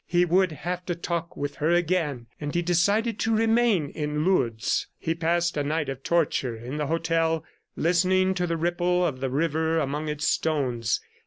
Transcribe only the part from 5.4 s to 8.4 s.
a night of torture in the hotel, listening